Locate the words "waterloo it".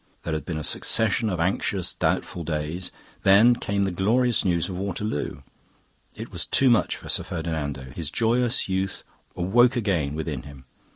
4.79-6.31